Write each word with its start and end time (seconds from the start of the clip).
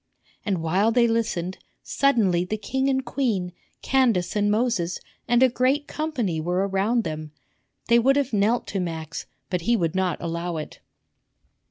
And 0.43 0.63
while 0.63 0.91
they 0.91 1.07
listened, 1.07 1.59
suddenly 1.83 2.43
the 2.43 2.57
king 2.57 2.89
and 2.89 3.05
queen, 3.05 3.53
Candace 3.83 4.35
and 4.35 4.49
Moses, 4.49 4.99
and 5.27 5.43
a 5.43 5.47
great 5.47 5.85
company 5.87 6.41
were 6.41 6.67
around 6.67 7.03
them. 7.03 7.33
They 7.87 7.99
would 7.99 8.15
have 8.15 8.33
knelt 8.33 8.65
to 8.69 8.79
Max, 8.79 9.27
but 9.51 9.61
he 9.61 9.77
would 9.77 9.93
not 9.93 10.17
allow 10.19 10.57
it. 10.57 10.79